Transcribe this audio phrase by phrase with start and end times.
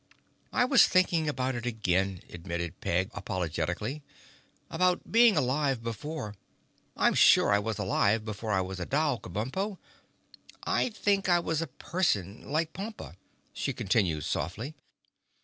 [0.51, 4.01] "I was thinking about it again," admitted Peg apologetically.
[4.67, 6.33] "About being alive before.
[6.97, 9.77] I'm sure I was alive before I was a doll, Kabumpo.
[10.63, 13.15] I think I was a person, like Pompa,"
[13.53, 14.73] she continued softly.